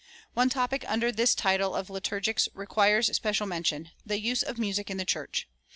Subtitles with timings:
[0.33, 4.97] One topic under this title of Liturgics requires special mention the use of music in
[4.97, 5.47] the church.